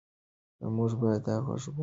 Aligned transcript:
موږ 0.75 0.91
باید 1.01 1.21
دا 1.25 1.35
غږ 1.45 1.63
واورو. 1.65 1.71